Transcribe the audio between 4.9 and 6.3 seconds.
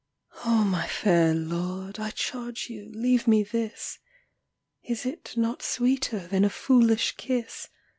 it not sweeter